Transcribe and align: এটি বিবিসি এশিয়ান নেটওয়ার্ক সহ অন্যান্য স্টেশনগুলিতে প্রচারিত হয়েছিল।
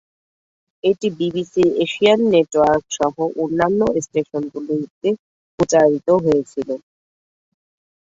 এটি 0.83 1.07
বিবিসি 1.17 1.63
এশিয়ান 1.83 2.19
নেটওয়ার্ক 2.33 2.83
সহ 2.97 3.13
অন্যান্য 3.43 3.81
স্টেশনগুলিতে 4.05 5.09
প্রচারিত 5.59 6.07
হয়েছিল। 6.23 6.69